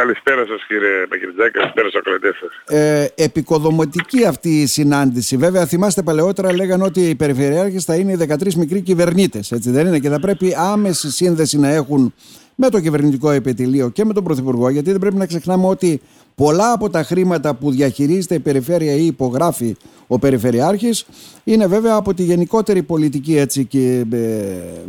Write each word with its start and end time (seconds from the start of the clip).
Καλησπέρα 0.00 0.46
σας 0.46 0.64
κύριε 0.66 1.06
Παγκριτζάκη, 1.08 1.50
καλησπέρα 1.50 1.88
στους 1.88 2.00
ακροατές 2.00 2.36
σας. 2.40 2.78
Ε, 2.78 3.06
επικοδομητική 3.14 4.26
αυτή 4.26 4.60
η 4.60 4.66
συνάντηση. 4.66 5.36
Βέβαια 5.36 5.66
θυμάστε 5.66 6.02
παλαιότερα 6.02 6.54
λέγανε 6.54 6.84
ότι 6.84 7.00
οι 7.00 7.14
περιφερειάρχες 7.14 7.84
θα 7.84 7.94
είναι 7.94 8.12
οι 8.12 8.16
13 8.28 8.54
μικροί 8.54 8.80
κυβερνήτες, 8.80 9.52
έτσι 9.52 9.70
δεν 9.70 9.86
είναι, 9.86 9.98
και 9.98 10.08
θα 10.08 10.20
πρέπει 10.20 10.54
άμεση 10.58 11.10
σύνδεση 11.10 11.58
να 11.58 11.68
έχουν 11.68 12.14
με 12.54 12.68
το 12.68 12.80
κυβερνητικό 12.80 13.30
επιτελείο 13.30 13.88
και 13.88 14.04
με 14.04 14.12
τον 14.12 14.24
Πρωθυπουργό, 14.24 14.68
γιατί 14.68 14.90
δεν 14.90 15.00
πρέπει 15.00 15.16
να 15.16 15.26
ξεχνάμε 15.26 15.66
ότι 15.66 16.00
πολλά 16.34 16.72
από 16.72 16.90
τα 16.90 17.02
χρήματα 17.02 17.54
που 17.54 17.70
διαχειρίζεται 17.70 18.34
η 18.34 18.40
περιφέρεια 18.40 18.92
ή 18.92 19.06
υπογράφει 19.06 19.76
ο 20.06 20.18
Περιφερειάρχης 20.18 21.06
είναι 21.44 21.66
βέβαια 21.66 21.94
από 21.94 22.14
τη 22.14 22.22
γενικότερη 22.22 22.82
πολιτική, 22.82 23.36
έτσι, 23.36 23.64
και, 23.64 24.04
ε, 24.12 24.24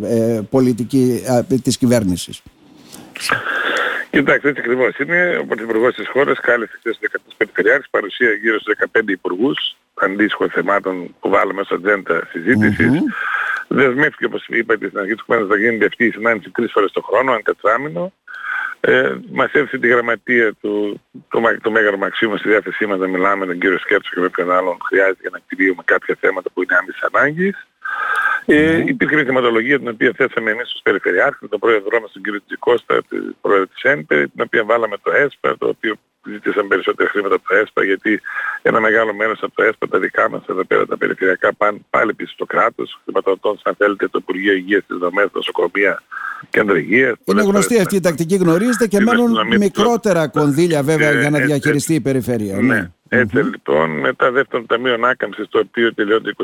ε, 0.03 0.41
πολιτική 0.49 1.23
ε, 1.49 1.55
της 1.55 1.77
κυβέρνησης. 1.77 2.41
Κοιτάξτε, 4.17 4.49
έτσι 4.49 4.61
ακριβώς 4.61 4.97
είναι. 4.97 5.37
Ο 5.41 5.45
Πρωθυπουργός 5.45 5.95
της 5.95 6.07
χώρας 6.07 6.39
κάλεσε 6.39 6.77
χθες 6.79 6.97
του 6.97 7.09
15 7.11 7.33
περιφερειάρχε, 7.37 7.87
παρουσία 7.91 8.31
γύρω 8.31 8.59
στους 8.59 8.73
15 8.93 9.11
υπουργούς 9.11 9.75
αντίστοιχων 9.93 10.49
θεμάτων 10.49 11.15
που 11.19 11.29
βάλαμε 11.29 11.61
ως 11.61 11.71
ατζέντα 11.71 12.27
συζήτησης. 12.31 12.91
Mm-hmm. 12.91 13.67
Δεσμεύτηκε, 13.67 14.25
όπως 14.25 14.45
είπατε 14.47 14.87
στην 14.87 14.99
αρχή 14.99 15.15
του 15.15 15.23
κουβέντας, 15.25 15.49
να 15.49 15.57
γίνεται 15.57 15.85
αυτή 15.85 16.05
η 16.05 16.11
συνάντηση 16.11 16.49
τρεις 16.49 16.71
φορές 16.71 16.91
το 16.91 17.01
χρόνο, 17.01 17.31
αν 17.31 17.43
τετράμινο. 17.43 18.13
Ε, 18.79 19.15
μας 19.31 19.51
έδωσε 19.51 19.77
τη 19.77 19.87
γραμματεία 19.87 20.53
του, 20.61 21.01
το, 21.29 21.41
το 21.61 21.71
Μέγαρο 21.71 21.97
Μαξίμου 21.97 22.37
στη 22.37 22.49
διάθεσή 22.49 22.85
μας 22.85 22.99
να 22.99 23.07
μιλάμε 23.07 23.35
με 23.35 23.45
τον 23.45 23.59
κύριο 23.59 23.77
Σκέρτσο 23.77 24.09
και 24.13 24.19
με 24.19 24.29
ποιον 24.29 24.51
άλλον 24.51 24.77
χρειάζεται 24.87 25.17
για 25.21 25.29
να 25.33 25.39
κτηρίουμε 25.39 25.81
κάποια 25.85 26.15
θέματα 26.19 26.49
που 26.53 26.63
είναι 26.63 26.75
άμεσης 26.75 27.01
ανάγκης. 27.11 27.67
Ε, 28.45 28.83
υπήρχε 28.85 29.15
μια 29.15 29.23
θεματολογία 29.23 29.79
την 29.79 29.87
οποία 29.87 30.13
θέσαμε 30.15 30.51
εμείς 30.51 30.73
ως 30.73 30.81
Περιφερειάρχη, 30.83 31.47
τον 31.47 31.59
πρόεδρό 31.59 31.99
μας 32.01 32.11
τον 32.11 32.21
κύριο 32.23 32.41
Τζικώστα, 32.45 33.01
τον 33.09 33.35
πρόεδρο 33.41 33.67
της 33.67 33.81
ΕΝΠΕ, 33.81 34.27
την 34.27 34.41
οποία 34.45 34.63
βάλαμε 34.63 34.97
το 35.03 35.11
ΕΣΠΑ, 35.11 35.57
το 35.57 35.67
οποίο 35.67 35.95
ζήτησαν 36.31 36.67
περισσότερα 36.67 37.09
χρήματα 37.09 37.35
από 37.35 37.47
το 37.47 37.55
ΕΣΠΑ, 37.55 37.83
γιατί 37.83 38.21
ένα 38.61 38.79
μεγάλο 38.79 39.13
μέρος 39.13 39.39
από 39.41 39.55
το 39.55 39.63
ΕΣΠΑ, 39.63 39.87
τα 39.87 39.99
δικά 39.99 40.29
μας 40.29 40.41
εδώ 40.49 40.63
πέρα, 40.65 40.85
τα 40.85 40.97
περιφερειακά, 40.97 41.53
πάνε 41.53 41.77
πάλι 41.89 42.13
πίσω 42.13 42.33
στο 42.33 42.45
κράτος, 42.45 42.99
χρηματοδοτών, 43.03 43.59
αν 43.63 43.75
θέλετε, 43.77 44.07
το 44.07 44.17
Υπουργείο 44.21 44.53
Υγείας, 44.53 44.83
τις 44.87 44.97
δομές, 44.97 45.25
τα 45.25 45.31
νοσοκομεία, 45.33 46.03
κέντρα 46.49 46.77
υγείας. 46.77 47.15
Είναι 47.25 47.41
γνωστή 47.41 47.79
αυτή 47.79 47.95
η 47.95 47.99
τακτική, 47.99 48.35
γνωρίζετε 48.35 48.87
και 48.87 48.99
μένουν 48.99 49.47
μικρότερα 49.57 50.27
κονδύλια 50.27 50.83
βέβαια 50.83 51.11
για 51.11 51.29
να 51.29 51.39
διαχειριστεί 51.39 51.93
η 51.93 52.01
περιφέρεια. 52.01 52.55
Ναι. 52.55 52.61
ναι. 52.61 52.91
Έτσι 53.09 53.37
mm-hmm. 53.39 53.49
λοιπόν, 53.51 53.89
μετά 53.99 54.31
δεύτερον 54.31 54.65
ταμείο 54.65 54.93
ανάκαμψης, 54.93 55.47
το 55.49 55.59
οποίο 55.59 55.93
τελειώνει 55.93 56.21
το 56.21 56.33
26, 56.37 56.43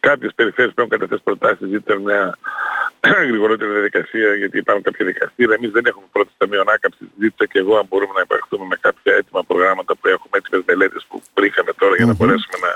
κάποιες 0.00 0.32
περιφέρειες 0.34 0.74
πρέπει 0.74 0.90
να 0.90 0.96
καταθέσουν 0.96 1.24
προτάσεις, 1.24 1.68
ζήτησαν 1.68 2.02
μια 2.02 2.38
γρηγορότερη 3.30 3.70
διαδικασία, 3.72 4.34
γιατί 4.34 4.56
υπάρχουν 4.58 4.84
κάποια 4.88 5.04
δικαστήρια. 5.06 5.54
Εμείς 5.58 5.70
δεν 5.70 5.84
έχουμε 5.86 6.06
πρώτη 6.12 6.32
ταμείο 6.40 6.60
ανάκαμψης, 6.60 7.06
ζήτησα 7.20 7.44
και 7.52 7.58
εγώ 7.58 7.76
αν 7.80 7.86
μπορούμε 7.88 8.12
να 8.18 8.22
υπαρχθούμε 8.26 8.64
με 8.72 8.76
κάποια 8.86 9.12
έτοιμα 9.18 9.42
προγράμματα 9.50 9.92
που 9.98 10.06
έχουμε, 10.14 10.34
έτοιμες 10.40 10.62
μελέτες 10.66 11.02
που 11.08 11.22
βρήκαμε 11.36 11.72
τώρα 11.80 11.94
για 11.96 12.06
να 12.06 12.14
μπορέσουμε 12.14 12.58
να 12.66 12.70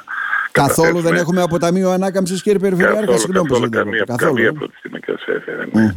Καθόλου 0.52 1.00
δεν 1.00 1.14
έχουμε 1.14 1.42
από 1.42 1.58
Ταμείο 1.58 1.90
Ανάκαμψης 1.90 2.42
κύριε 2.42 2.58
Περιφερειάρχα, 2.58 3.18
συγγνώμη 3.18 3.48
που 3.48 3.68
καμία, 3.70 4.04
καθόλου. 4.04 4.34
Καμία 4.34 4.52
πρώτη 4.52 4.76
στιγμή 4.76 5.00
και 5.00 5.12
σας 5.12 5.26
έφερε. 5.26 5.64
Ναι. 5.72 5.92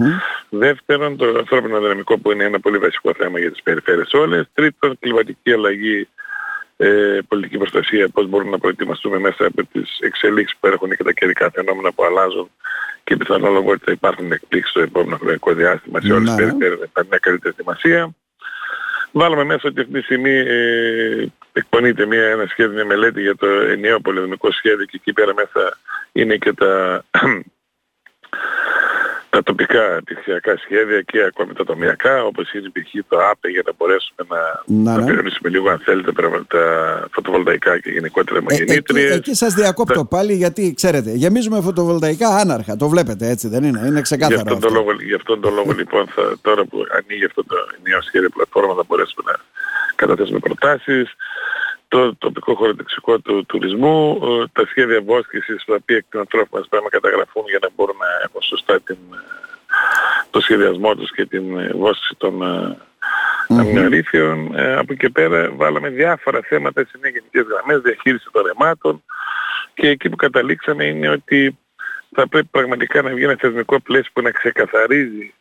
Δεύτερον, 0.50 1.18
το 1.18 1.26
ανθρώπινο 1.38 1.80
δυναμικό 1.80 2.18
που 2.18 2.32
είναι 2.32 2.44
ένα 2.44 2.60
πολύ 2.60 2.78
βασικό 2.78 3.14
θέμα 3.18 3.40
για 3.40 3.52
τις 3.52 3.62
περιφέρειες 3.64 4.14
όλες. 4.14 4.46
Τρίτον, 4.54 4.98
κλιματική 5.00 5.52
αλλαγή 5.52 6.08
ε, 6.78 7.20
πολιτική 7.28 7.58
προστασία, 7.58 8.10
πώς 8.10 8.28
μπορούμε 8.28 8.52
να 8.52 8.58
προετοιμαστούμε 8.58 9.20
μέσα 9.20 9.46
από 9.46 9.66
τις 9.72 9.98
εξελίξεις 10.00 10.58
που 10.60 10.68
έχουν 10.68 10.90
και 10.90 11.04
τα 11.04 11.12
καιρικά 11.12 11.52
φαινόμενα 11.54 11.92
που 11.92 12.04
αλλάζουν 12.04 12.50
και 13.06 13.18
πιθανόλογο 13.18 13.72
ότι 13.72 13.84
θα 13.86 13.92
υπάρχουν 13.92 14.32
εκπλήξεις 14.32 14.72
στο 14.72 14.82
επόμενο 14.82 15.18
χρονικό 15.18 15.54
διάστημα 15.54 16.02
σε 16.02 16.14
όλες 16.14 16.30
τις 16.30 16.38
ναι. 16.38 16.46
περιφέρειες 16.46 16.90
με 16.96 17.04
μια 17.10 17.18
καλύτερη 17.18 17.54
ετοιμασία. 17.58 18.10
Βάλαμε 19.12 19.44
μέσα 19.44 19.68
ότι 19.68 19.82
αυτή 19.82 19.94
τη 19.94 20.02
στιγμή 20.02 20.32
ε, 20.32 21.28
εκπονείται 21.54 22.06
μια, 22.06 22.24
ένα 22.24 22.46
σχέδιο, 22.48 22.74
μια 22.74 22.86
μελέτη 22.86 23.22
για 23.22 23.36
το 23.36 23.48
ενιαίο 23.48 24.00
πολεμικό 24.00 24.52
σχέδιο 24.52 24.86
και 24.86 24.98
εκεί 25.02 25.14
πέρα 25.14 25.34
μέσα 25.34 25.78
είναι 26.12 26.36
και 26.38 26.54
τα 26.54 27.04
τα 29.36 29.44
τοπικά 29.44 29.84
επιχειρησιακά 30.02 30.54
σχέδια 30.58 31.02
και 31.02 31.20
ακόμη 31.24 31.54
τα 31.54 31.64
τομιακά, 31.64 32.24
όπως 32.26 32.54
είναι 32.54 32.70
π.χ. 32.70 32.92
το 33.08 33.18
ΑΠΕ 33.32 33.50
για 33.50 33.64
να 33.66 33.72
μπορέσουμε 33.78 34.22
να, 34.34 34.42
να, 34.66 35.00
να 35.00 35.06
περιορίσουμε 35.06 35.50
λίγο 35.50 35.70
αν 35.70 35.80
θέλετε 35.86 36.12
τα 36.48 36.68
φωτοβολταϊκά 37.12 37.80
και 37.80 37.90
γενικότερα 37.90 38.42
μαγεννήτριες. 38.42 39.04
Ε, 39.04 39.14
εκεί, 39.14 39.16
εκεί 39.16 39.34
σας 39.34 39.54
διακόπτω 39.54 40.02
τα... 40.02 40.06
πάλι 40.06 40.34
γιατί 40.34 40.74
ξέρετε, 40.74 41.12
γεμίζουμε 41.12 41.62
φωτοβολταϊκά 41.62 42.28
άναρχα, 42.28 42.76
το 42.76 42.88
βλέπετε 42.88 43.30
έτσι 43.30 43.48
δεν 43.48 43.64
είναι, 43.64 43.82
είναι 43.86 44.02
ξεκάθαρο 44.02 44.36
γι 44.36 44.42
αυτόν, 44.42 44.58
αυτό. 44.58 44.68
Τον 44.68 44.76
λόγο, 44.78 44.92
γι' 45.02 45.14
αυτόν 45.14 45.42
τον 45.42 45.54
λόγο 45.54 45.72
λοιπόν 45.72 46.08
θα, 46.08 46.38
τώρα 46.42 46.66
που 46.66 46.78
ανοίγει 46.98 47.26
αυτό 47.26 47.44
το 47.44 47.56
νέο 47.84 48.02
σχέδιο 48.02 48.30
πλατφόρμα 48.30 48.74
θα 48.76 48.84
μπορέσουμε 48.88 49.24
να 49.32 49.36
καταθέσουμε 49.96 50.40
προτάσεις 50.40 51.16
το 51.96 52.16
τοπικό 52.16 52.56
χωροτεξικό 52.56 53.20
του 53.20 53.46
τουρισμού, 53.46 54.20
τα 54.54 54.66
σχέδια 54.66 55.02
βόσκησης 55.02 55.64
τα 55.66 55.76
οποία 55.76 56.00
κτηνοτρόφοι 56.00 56.50
μας 56.52 56.68
πρέπει 56.68 56.84
να 56.84 56.90
καταγραφούν 56.90 57.44
για 57.48 57.60
να 57.62 57.70
μπορούν 57.76 57.96
να 58.00 58.08
έχουν 58.26 58.42
σωστά 58.42 58.82
την, 58.82 58.98
το 60.30 60.40
σχεδιασμό 60.42 60.96
τους 60.96 61.12
και 61.12 61.26
την 61.26 61.44
βόσκηση 61.78 62.16
των 62.18 62.34
mm-hmm. 63.50 64.02
Ε, 64.56 64.76
από 64.76 64.94
εκεί 64.94 65.10
πέρα 65.10 65.52
βάλαμε 65.52 65.90
διάφορα 65.90 66.40
θέματα 66.42 66.86
σε 66.86 66.98
νέες 67.02 67.14
γενικές 67.14 67.46
γραμμές, 67.54 67.82
διαχείριση 67.82 68.28
των 68.32 68.44
ρεμάτων 68.46 69.04
και 69.74 69.88
εκεί 69.90 70.10
που 70.10 70.16
καταλήξαμε 70.16 70.86
είναι 70.86 71.10
ότι 71.10 71.58
θα 72.12 72.28
πρέπει 72.28 72.48
πραγματικά 72.52 73.02
να 73.02 73.10
βγει 73.10 73.24
ένα 73.24 73.36
θεσμικό 73.40 73.80
πλαίσιο 73.80 74.12
που 74.14 74.22
να 74.22 74.32
ξεκαθαρίζει 74.32 75.34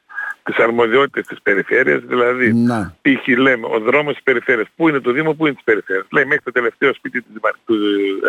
τις 0.45 0.59
αρμοδιότητες 0.59 1.27
της 1.27 1.43
περιφέρειας, 1.43 2.01
δηλαδή 2.05 2.53
να. 2.53 2.97
π.χ. 3.03 3.39
λέμε 3.39 3.67
ο 3.67 3.79
δρόμος 3.79 4.15
της 4.15 4.23
περιφέρειας, 4.23 4.69
πού 4.77 4.89
είναι 4.89 5.01
το 5.01 5.13
Δήμο, 5.13 5.33
πού 5.35 5.47
είναι 5.47 5.55
της 5.55 5.65
περιφέρειας. 5.65 6.07
Λέει 6.11 6.25
μέχρι 6.25 6.43
το 6.45 6.53
τελευταίο 6.53 6.95
σπίτι 6.95 7.23
της, 7.23 7.41
του, 7.65 7.77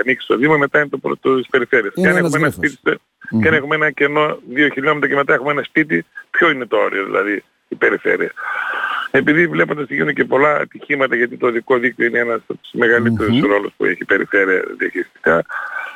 ανοίξει 0.01 0.25
στο 0.25 0.37
Δήμο, 0.37 0.57
μετά 0.57 0.79
είναι 0.79 0.89
το 0.89 0.97
πρώτο 0.97 1.35
της 1.35 1.47
περιφέρειας. 1.49 1.93
Και 1.93 2.07
αν, 2.07 2.17
έχουμε 2.17 2.37
ένα 2.37 2.49
σπίτι, 2.49 2.77
mm. 2.83 3.39
και 3.41 3.47
αν 3.47 3.53
έχουμε 3.53 3.75
ένα 3.75 3.91
κενό 3.91 4.39
2 4.53 4.69
χιλιόμετρα 4.73 5.09
και 5.09 5.15
μετά 5.15 5.33
έχουμε 5.33 5.51
ένα 5.51 5.63
σπίτι, 5.63 6.05
ποιο 6.29 6.49
είναι 6.49 6.65
το 6.65 6.77
όριο 6.77 7.05
δηλαδή 7.05 7.43
η 7.67 7.75
περιφέρεια. 7.75 8.31
Επειδή 9.11 9.47
βλέποντας 9.47 9.83
ότι 9.83 9.93
γίνονται 9.93 10.13
και 10.13 10.25
πολλά 10.25 10.55
ατυχήματα, 10.55 11.15
γιατί 11.15 11.37
το 11.37 11.49
δικό 11.49 11.77
δίκτυο 11.77 12.05
είναι 12.05 12.19
ένας 12.19 12.41
από 12.47 12.59
τους 12.61 12.71
μεγαλύτερους 12.73 13.39
mm-hmm. 13.39 13.47
ρόλους 13.47 13.73
που 13.77 13.85
έχει 13.85 14.01
η 14.01 14.05
περιφέρεια 14.05 14.63
διαχειριστικά, 14.77 15.45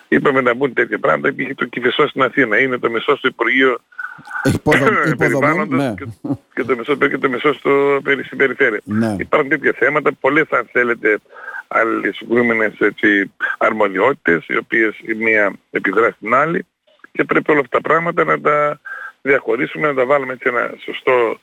είπαμε 0.09 0.42
να 0.42 0.53
μπουν 0.53 0.74
τέτοια 0.74 1.00
πράγματα. 1.00 1.28
Υπήρχε 1.28 1.53
το 1.53 1.66
κυβεσό 1.66 2.08
στην 2.08 2.22
Αθήνα, 2.22 2.59
είναι 2.59 2.78
το 2.78 2.90
μεσό 2.90 3.16
στο 3.18 3.28
Υπουργείο 3.28 3.80
Περιβάλλοντος 5.18 5.80
ναι. 5.80 5.94
και, 6.53 6.64
το 6.64 6.75
μεσό, 6.75 6.96
και 6.96 7.18
το 7.18 7.30
μεσό 7.30 7.53
στο, 7.53 8.00
στην 8.25 8.38
περιφέρεια. 8.38 8.81
Ναι. 8.84 9.16
Υπάρχουν 9.19 9.50
τέτοια 9.50 9.74
θέματα, 9.78 10.12
πολλές 10.19 10.48
αν 10.50 10.69
θέλετε 10.72 11.19
άλλες 11.68 12.16
συγκρούμενες 12.16 12.74
αρμοδιότητες, 13.58 14.46
οι 14.48 14.58
οποίες 14.58 15.00
η 15.06 15.14
μία 15.14 15.53
επιδρά 15.72 16.12
στην 16.12 16.34
άλλη 16.34 16.66
και 17.12 17.24
πρέπει 17.24 17.52
όλα 17.52 17.59
αυτά 17.59 17.81
τα 17.81 17.90
πράγματα 17.90 18.24
να 18.24 18.42
τα 18.42 18.80
διαχωρίσουμε, 19.22 19.88
να 19.88 19.94
τα 19.94 20.06
βάλουμε 20.06 20.38
σε 20.41 20.50
ένα 20.50 20.74
σωστό 20.85 21.40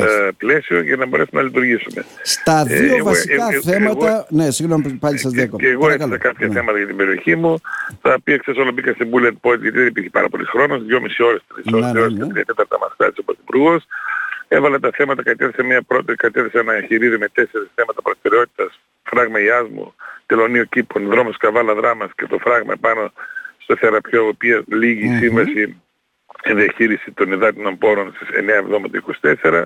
ε, 0.00 0.28
πλαίσιο 0.36 0.80
για 0.80 0.96
να 0.96 1.06
μπορέσουμε 1.06 1.40
να 1.40 1.46
λειτουργήσουμε. 1.46 2.04
Στα 2.22 2.64
ε, 2.68 2.78
δύο 2.78 3.04
βασικά 3.04 3.46
εγώ, 3.52 3.62
θέματα, 3.62 4.08
εγώ, 4.08 4.26
ναι, 4.28 4.50
συγγνώμη 4.50 4.92
πάλι 4.92 5.18
σας 5.18 5.32
διακόπτω. 5.32 5.66
Και 5.66 5.72
εγώ 5.72 5.90
έθεσα 5.90 6.18
κάποια 6.18 6.46
ναι. 6.46 6.54
θέματα 6.54 6.78
για 6.78 6.86
την 6.86 6.96
περιοχή 6.96 7.36
μου, 7.36 7.58
τα 8.02 8.14
οποία 8.18 8.36
ξέρεις 8.36 8.60
όλα 8.60 8.72
μπήκα 8.72 8.92
στην 8.92 9.08
bullet 9.12 9.36
point 9.40 9.60
γιατί 9.60 9.78
δεν 9.78 9.86
υπήρχε 9.86 10.10
πάρα 10.10 10.28
πολύ 10.28 10.44
χρόνος, 10.44 10.84
δυόμιση 10.84 11.22
ώρες, 11.22 11.42
τρεις 11.54 11.64
ναι, 11.64 11.76
ώρες, 11.76 11.92
ναι, 11.92 12.00
ώρες 12.00 12.12
ναι. 12.12 12.24
και 12.24 12.32
τρία 12.32 12.44
τέταρτα 12.44 12.78
μας 12.78 12.92
κράτησε 12.96 13.20
ο 13.20 13.24
Πρωθυπουργός. 13.24 13.84
Έβαλα 14.48 14.78
τα 14.80 14.90
θέματα, 14.94 15.22
κατέθεσε 15.22 15.62
μια 15.62 15.82
πρώτη, 15.82 16.14
κατέθεσε 16.14 16.58
ένα 16.58 16.72
εγχειρίδιο 16.74 17.18
με 17.18 17.28
τέσσερις 17.28 17.68
θέματα 17.74 18.02
προτεραιότητας, 18.02 18.80
φράγμα 19.02 19.40
Ιάσμου, 19.40 19.94
τελωνίο 20.26 20.64
κήπων, 20.64 21.08
δρόμος 21.08 21.36
Καβάλα 21.36 21.74
Δράμας 21.74 22.10
και 22.16 22.26
το 22.26 22.38
φράγμα 22.38 22.74
πάνω 22.80 23.12
στο 23.58 23.76
θεραπείο, 23.76 24.24
η 24.24 24.28
οποία 24.28 24.62
λίγη 24.66 25.08
mm-hmm. 25.10 25.22
σύμβαση 25.22 25.76
διαχείριση 26.54 27.12
των 27.12 27.32
υδάτινων 27.32 27.78
πόρων 27.78 28.12
στις 28.14 28.28
9 28.32 28.48
Εβδόμου 28.48 28.90
24. 29.40 29.62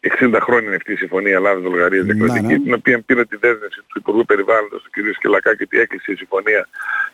60 0.00 0.38
χρόνια 0.40 0.66
είναι 0.66 0.76
αυτή 0.76 0.92
η 0.92 0.96
συμφωνία 0.96 1.34
Ελλάδας-Βουλγαρίας 1.34 2.04
ναι, 2.04 2.12
διακρατική, 2.12 2.52
ναι. 2.52 2.58
την 2.58 2.74
οποία 2.74 3.00
πήρε 3.00 3.24
τη 3.24 3.36
δέσμευση 3.36 3.80
του 3.86 3.98
Υπουργού 3.98 4.24
Περιβάλλοντος, 4.24 4.82
του 4.82 4.90
κ. 4.90 5.14
Σκελακάκη, 5.14 5.62
ότι 5.62 5.78
έκλεισε 5.78 6.12
η 6.12 6.16
συμφωνία 6.16 6.68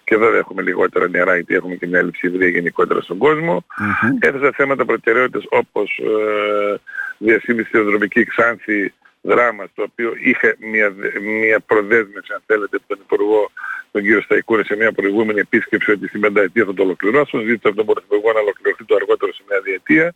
και 0.04 0.14
εδώ 0.14 0.30
δεν 0.30 0.38
έχουμε 0.38 0.62
λιγότερα 0.62 1.08
νερά, 1.08 1.34
γιατί 1.34 1.54
έχουμε 1.54 1.74
και 1.74 1.86
μια 1.86 1.98
έλλειψη 1.98 2.26
υδρία 2.26 2.48
γενικότερα 2.48 3.00
στον 3.00 3.18
κόσμο. 3.18 3.64
Mm-hmm. 3.68 4.10
Έθεσα 4.18 4.52
θέματα 4.56 4.84
προτεραιότητας 4.84 5.44
όπως 5.48 5.98
ε, 5.98 6.80
διασύνδεση 7.18 7.68
διαδρομική 7.72 8.24
Ξάνθη 8.24 8.92
δράμα, 9.26 9.64
το 9.74 9.82
οποίο 9.82 10.10
είχε 10.28 10.56
μια, 10.58 10.88
μια 11.46 11.60
προδέσμευση, 11.60 12.32
αν 12.32 12.42
θέλετε, 12.46 12.76
από 12.76 12.86
τον 12.86 12.98
Υπουργό 13.04 13.50
τον 13.90 14.02
κύριο 14.02 14.22
Σταϊκούρη 14.22 14.64
σε 14.64 14.76
μια 14.76 14.92
προηγούμενη 14.92 15.40
επίσκεψη 15.40 15.90
ότι 15.90 16.08
στην 16.08 16.20
πενταετία 16.20 16.64
θα 16.64 16.74
το 16.74 16.82
ολοκληρώσουν. 16.82 17.40
Ζήτησε 17.40 17.68
από 17.68 17.76
τον 17.76 17.86
Πρωθυπουργό 17.86 18.32
να 18.32 18.40
ολοκληρωθεί 18.40 18.84
το 18.84 18.94
αργότερο 18.94 19.32
σε 19.32 19.42
μια 19.48 19.60
διετία. 19.60 20.14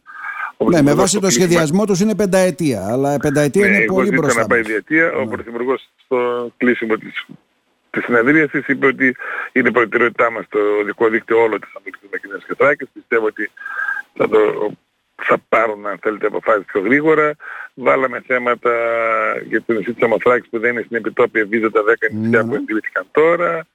Ναι, 0.57 0.83
με 0.83 0.95
βάση 0.95 1.21
το 1.21 1.31
σχεδιασμό 1.31 1.85
τους 1.87 2.01
είναι 2.01 2.15
πενταετία, 2.15 2.87
αλλά 2.91 3.17
πενταετία 3.17 3.69
ναι, 3.69 3.77
είναι 3.77 3.85
πολύ 3.85 4.11
μπροστά. 4.11 4.41
να 4.41 4.47
πάει 4.47 4.62
διετία. 4.62 5.05
Ναι. 5.05 5.23
Ο 5.23 5.27
Πρωθυπουργός 5.27 5.89
στο 6.05 6.53
κλείσιμο 6.57 6.97
της 6.97 7.27
της 7.91 8.05
συνεδρίασης 8.05 8.67
είπε 8.67 8.87
ότι 8.87 9.17
είναι 9.53 9.71
προτεραιότητά 9.71 10.31
μας 10.31 10.45
το 10.49 10.59
δικό 10.85 11.09
δίκτυο 11.09 11.43
όλο 11.43 11.59
της 11.59 11.71
Αμερικής 11.77 12.09
Μακεδονίας 12.12 12.45
και 12.47 12.55
Θράκης. 12.55 12.89
Πιστεύω 12.93 13.27
ότι 13.27 13.51
θα 14.15 14.29
το 14.29 14.39
θα 14.39 14.90
πάρουν 15.61 15.87
αν 15.87 15.99
θέλετε 16.03 16.27
αποφάσεις 16.27 16.65
πιο 16.65 16.81
γρήγορα. 16.81 17.37
Βάλαμε 17.75 18.23
θέματα 18.27 18.71
για 19.49 19.61
την 19.61 19.77
νησί 19.77 19.93
της 19.93 20.03
Αμοθράκης 20.03 20.49
που 20.51 20.59
δεν 20.59 20.73
είναι 20.73 20.83
στην 20.83 20.97
επιτόπια 20.97 21.47
βίζα 21.47 21.71
τα 21.71 21.81
10 22.11 22.15
νησιά 22.15 22.45
που 22.45 22.55
εγκρίθηκαν 22.55 23.07
τώρα. 23.11 23.67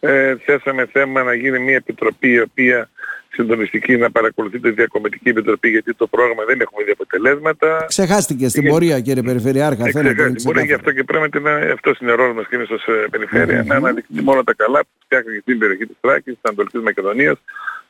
Ε, 0.00 0.36
θέσαμε 0.36 0.86
θέμα 0.92 1.22
να 1.22 1.34
γίνει 1.34 1.58
μια 1.58 1.76
επιτροπή 1.76 2.28
η 2.28 2.40
οποία 2.40 2.90
συντονιστική 3.32 3.96
να 3.96 4.10
παρακολουθεί 4.10 4.60
τη 4.60 4.70
διακομματική 4.70 5.28
επιτροπή 5.28 5.68
γιατί 5.68 5.94
το 5.94 6.06
πρόγραμμα 6.06 6.44
δεν 6.44 6.60
έχουμε 6.60 6.84
δει 6.84 6.90
αποτελέσματα. 6.90 7.84
Ξεχάστηκε 7.88 8.48
στην 8.48 8.68
πορεία 8.68 9.00
κύριε 9.00 9.22
Περιφερειάρχα. 9.22 9.86
Ε, 9.86 9.90
φαίνεται. 9.90 10.28
Στην 10.28 10.42
πορεία 10.44 10.64
γι' 10.64 10.72
αυτό 10.72 10.92
και 10.92 11.04
πρέπει 11.04 11.40
να 11.40 11.52
αυτό 11.52 11.92
είναι 12.00 12.12
ο 12.12 12.14
ρόλος 12.14 12.36
μας 12.36 12.46
και 12.48 12.56
εμείς 12.56 12.70
ως 12.70 12.86
ε, 12.86 13.06
περιφερεια 13.10 13.64
να 13.64 13.74
αναδεικτεί 13.74 14.22
μόνο 14.22 14.44
τα 14.44 14.54
καλά 14.54 14.80
που 14.80 14.88
φτιάχνει 15.04 15.32
για 15.32 15.42
την 15.44 15.58
περιοχή 15.58 15.86
της 15.86 15.96
Τράκης, 16.00 16.32
της 16.32 16.42
Ανατολικής 16.42 16.80
Μακεδονίας 16.80 17.38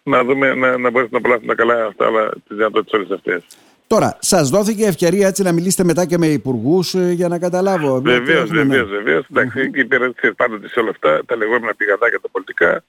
να, 0.02 0.24
δούμε, 0.24 0.54
να, 0.54 0.78
να 0.78 0.90
μπορέσουμε 0.90 1.08
να 1.10 1.18
απολαύσουμε 1.18 1.54
τα 1.54 1.62
καλά 1.62 1.86
αυτά, 1.86 2.06
αλλά 2.06 2.28
τις 2.28 2.56
δυνατότητες 2.56 2.92
όλες 2.92 3.10
αυτές. 3.10 3.44
Τώρα, 3.94 4.16
σας 4.20 4.48
δόθηκε 4.48 4.84
ευκαιρία 4.86 5.26
έτσι 5.26 5.42
να 5.42 5.52
μιλήσετε 5.52 5.84
μετά 5.84 6.04
και 6.06 6.18
με 6.18 6.26
υπουργούς 6.26 6.94
ε, 6.94 7.12
για 7.12 7.28
να 7.28 7.38
καταλάβω. 7.38 8.00
Βεβαίως, 8.00 8.50
βεβαίως, 8.50 8.88
βεβαίως. 8.88 9.24
Εντάξει, 9.30 9.60
εκεί 9.60 9.84
πέρα 9.84 10.12
πάντοτε 10.36 10.68
σε 10.68 10.80
όλα 10.80 10.90
αυτά 10.90 11.24
τα 11.26 11.36
λεγόμενα 11.36 11.74
πηγαδάκια 11.74 12.20
τα 12.20 12.28
πολιτικά 12.32 12.84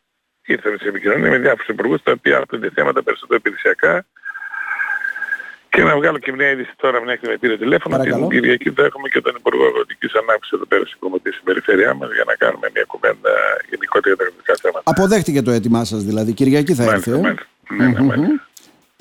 ήρθαμε 0.46 0.78
σε 0.78 0.88
επικοινωνία 0.88 1.30
με 1.30 1.38
διάφορους 1.38 1.68
υπουργούς 1.68 2.02
τα 2.04 2.12
οποία 2.12 2.38
άπτονται 2.38 2.70
θέματα 2.76 3.04
περισσότερο 3.04 3.36
υπηρεσιακά 3.44 4.06
και 5.70 5.84
να 5.84 5.96
βγάλω 5.96 6.18
και 6.18 6.32
μια 6.32 6.50
είδηση 6.52 6.74
τώρα, 6.78 7.02
μια 7.04 7.16
και 7.16 7.28
με 7.28 7.38
πήρε 7.38 7.58
τηλέφωνο. 7.58 7.98
Παρακαλώ. 7.98 8.28
Την 8.28 8.40
Κυριακή 8.40 8.70
θα 8.70 8.84
έχουμε 8.84 9.08
και 9.10 9.22
τον 9.22 9.34
Υπουργό 9.38 9.66
Αγροτικής 9.66 10.14
Ανάπτυξης 10.14 10.52
εδώ 10.52 10.66
πέρα 10.66 10.86
στην 10.86 11.00
Κομωτή 11.00 11.32
στην 11.32 11.44
περιφέρειά 11.44 11.94
μας 11.94 12.10
για 12.14 12.24
να 12.28 12.36
κάνουμε 12.36 12.68
μια 12.74 12.84
κουβέντα 12.88 13.32
γενικότερα 13.70 14.08
για 14.14 14.18
τα 14.20 14.24
αγροτικά 14.24 14.54
θέματα. 14.62 14.84
Αποδέχτηκε 14.92 15.42
το 15.42 15.52
αίτημά 15.52 15.84
σας 15.84 16.04
δηλαδή. 16.04 16.32
Κυριακή 16.34 16.74
θα 16.74 16.84
έρθει. 16.84 17.12
Ε; 17.12 17.16
Ναι, 17.78 17.86
ναι, 17.88 18.16
ναι. 18.16 18.28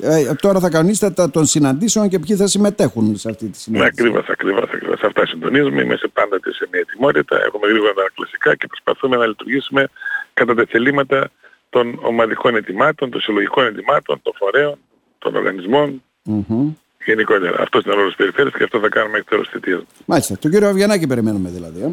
Ε, 0.02 0.35
τώρα 0.35 0.61
θα 0.61 0.69
κανονίσετε 0.69 1.14
τα 1.14 1.31
των 1.31 1.47
συναντήσεων 1.47 2.08
και 2.08 2.19
ποιοι 2.19 2.37
θα 2.37 2.47
συμμετέχουν 2.47 3.17
σε 3.17 3.31
αυτή 3.31 3.49
τη 3.49 3.58
συνάντηση. 3.58 4.02
Ναι, 4.02 4.05
ακριβώς, 4.08 4.29
ακριβώς, 4.29 4.62
ακριβώς. 4.62 5.00
Αυτά 5.02 5.26
συντονίζουμε. 5.26 5.82
Είμαστε 5.82 6.08
πάντα 6.08 6.37
σε 6.43 6.69
μια 6.70 6.81
ετοιμότητα. 6.81 7.37
Έχουμε 7.47 7.67
γρήγορα 7.67 7.93
τα 7.93 8.11
κλασικά 8.14 8.55
και 8.55 8.67
προσπαθούμε 8.67 9.17
να 9.17 9.26
λειτουργήσουμε 9.26 9.88
κατά 10.35 10.55
τα 10.55 10.64
θελήματα 10.69 11.31
των 11.70 11.99
ομαδικών 12.02 12.56
ετοιμάτων, 12.56 13.11
των 13.11 13.20
συλλογικών 13.20 13.67
ετοιμάτων, 13.67 14.20
των 14.23 14.32
φορέων, 14.37 14.79
των 15.19 15.37
οργανισμών. 15.37 16.02
Mm-hmm. 16.26 16.75
Γενικότερα. 17.05 17.62
Αυτός 17.62 17.85
είναι 17.85 17.93
ο 17.93 17.97
ρόλος 17.97 18.17
της 18.17 18.19
περιφέρειας 18.19 18.55
και 18.55 18.64
αυτό 18.64 18.79
θα 18.79 18.88
κάνουμε 18.88 19.19
εκ 19.19 19.25
τέλος 19.25 19.49
θητείας. 19.49 19.82
Μάλιστα. 20.05 20.38
Τον 20.38 20.50
κύριο 20.50 20.69
Αβιανάκη 20.69 21.06
περιμένουμε 21.06 21.50
δηλαδή. 21.50 21.82
Ε. 21.82 21.91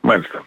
Μάλιστα. 0.00 0.46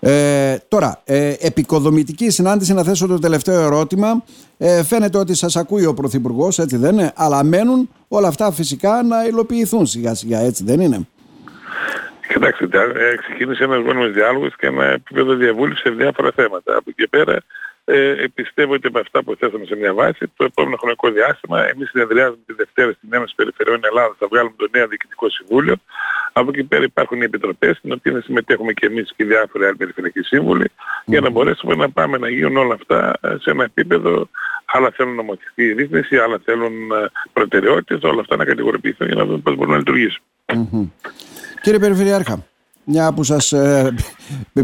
Ε, 0.00 0.56
τώρα, 0.68 1.00
ε, 1.04 1.34
επικοδομητική 1.40 2.30
συνάντηση 2.30 2.74
να 2.74 2.82
θέσω 2.82 3.06
το 3.06 3.18
τελευταίο 3.18 3.60
ερώτημα. 3.60 4.24
Ε, 4.58 4.84
φαίνεται 4.84 5.18
ότι 5.18 5.34
σας 5.34 5.56
ακούει 5.56 5.86
ο 5.86 5.94
Πρωθυπουργός, 5.94 6.58
έτσι 6.58 6.76
δεν 6.76 6.92
είναι, 6.92 7.12
αλλά 7.16 7.44
μένουν 7.44 7.88
όλα 8.08 8.28
αυτά 8.28 8.52
φυσικά 8.52 9.02
να 9.02 9.24
υλοποιηθούν 9.24 9.86
σιγά 9.86 10.14
σιγά, 10.14 10.38
έτσι 10.38 10.64
δεν 10.64 10.80
είναι; 10.80 11.08
Κοιτάξτε, 12.32 12.64
ε, 12.64 13.16
ξεκίνησε 13.16 13.64
ένας 13.64 13.82
γόνιμος 13.84 14.12
διάλογος 14.12 14.56
και 14.56 14.66
ένα 14.66 14.84
επίπεδο 14.84 15.34
διαβούλευσης 15.34 15.80
σε 15.80 15.90
διάφορα 15.90 16.30
θέματα. 16.34 16.76
Από 16.76 16.90
εκεί 16.90 17.08
πέρα 17.08 17.42
ε, 17.84 18.24
πιστεύω 18.34 18.72
ότι 18.72 18.90
με 18.92 19.00
αυτά 19.00 19.22
που 19.22 19.36
θέσαμε 19.38 19.64
σε 19.64 19.76
μια 19.76 19.94
βάση, 19.94 20.32
το 20.36 20.44
επόμενο 20.44 20.76
χρονικό 20.76 21.10
διάστημα, 21.10 21.68
εμείς 21.68 21.90
συνεδριάζουμε 21.90 22.42
τη 22.46 22.52
Δευτέρα 22.52 22.92
στην 22.92 23.08
Ένωση 23.12 23.34
Περιφερειών 23.34 23.80
Ελλάδας, 23.84 24.16
θα 24.18 24.26
βγάλουμε 24.30 24.54
το 24.56 24.68
νέο 24.70 24.86
Διοικητικό 24.86 25.28
Συμβούλιο. 25.28 25.74
Από 26.32 26.50
εκεί 26.52 26.64
πέρα 26.64 26.84
υπάρχουν 26.84 27.20
οι 27.20 27.24
επιτροπές, 27.24 27.76
στην 27.76 27.92
οποία 27.92 28.22
συμμετέχουμε 28.22 28.72
και 28.72 28.86
εμείς 28.86 29.12
και 29.16 29.22
οι 29.22 29.26
διάφοροι 29.26 29.64
άλλοι 29.64 29.76
περιφερειακοί 29.76 30.20
σύμβουλοι, 30.22 30.70
για 31.04 31.20
να 31.20 31.30
μπορέσουμε 31.30 31.74
να 31.74 31.90
πάμε 31.90 32.18
να 32.18 32.28
γίνουν 32.28 32.56
όλα 32.56 32.74
αυτά 32.74 33.18
σε 33.22 33.50
ένα 33.50 33.64
επίπεδο 33.64 34.28
άλλα 34.72 34.90
θέλουν 34.96 35.14
νομοθετική 35.14 35.72
ρύθμιση, 35.72 36.16
άλλα 36.16 36.40
θέλουν 36.44 36.72
ε, 36.72 37.10
προτεραιότητες, 37.32 38.02
όλα 38.02 38.20
αυτά 38.20 38.36
να 38.36 38.44
κατηγορηποιηθούν 38.44 39.06
για 39.06 39.16
να 39.16 39.24
δούμε 39.24 39.38
πώς 39.38 39.56
μπορούν 39.56 39.72
να 39.72 39.78
λειτουργήσουν. 39.78 40.22
Κύριε 41.62 41.78
Περιφερειάρχα, 41.78 42.44
μια 42.84 43.12
που 43.12 43.22
σας 43.22 43.52
ε, 43.52 43.94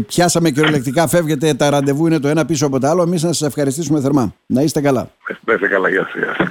πιάσαμε 0.07 0.49
κυριολεκτικά, 0.49 1.07
φεύγετε, 1.07 1.53
τα 1.53 1.69
ραντεβού 1.69 2.07
είναι 2.07 2.19
το 2.19 2.27
ένα 2.27 2.45
πίσω 2.45 2.65
από 2.65 2.79
το 2.79 2.87
άλλο, 2.87 3.01
εμείς 3.01 3.23
να 3.23 3.33
σας 3.33 3.47
ευχαριστήσουμε 3.47 4.01
θερμά. 4.01 4.33
Να 4.45 4.61
είστε 4.61 4.81
καλά. 4.81 5.09
Να 5.45 5.53
είστε 5.53 5.67
καλά, 5.67 5.89
γεια 5.89 6.09
σας. 6.13 6.47